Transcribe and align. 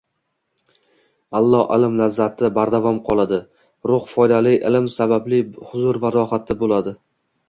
Illo 1.39 1.57
ilm 1.75 1.99
lazzati 1.99 2.49
bardavom 2.55 2.97
qoladi, 3.09 3.39
ruh 3.91 4.07
foydali 4.13 4.55
ilm 4.71 4.87
sababli 4.95 5.43
huzur 5.69 6.01
va 6.07 6.13
rohatda 6.17 6.57
boʻladi 6.65 6.95